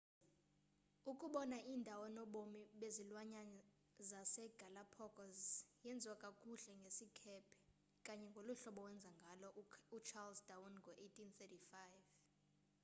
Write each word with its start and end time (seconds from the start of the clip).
ukubona 1.11 1.57
iindawo 1.69 2.05
nobomi 2.15 2.63
bezilwanyana 2.79 3.63
zase 4.09 4.41
galapagos 4.59 5.41
yenziwa 5.85 6.15
kakuhle 6.23 6.71
ngesikhephe 6.81 7.55
kanye 8.05 8.25
ngoluhlobo 8.31 8.81
wenza 8.87 9.09
ngalo 9.19 9.47
u-charles 9.97 10.39
darwin 10.47 10.75
ngo 10.81 10.91
1835 10.95 11.99